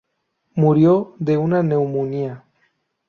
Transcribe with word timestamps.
Murió 0.55 1.13
de 1.19 1.37
una 1.37 1.61
neumonía. 1.61 2.43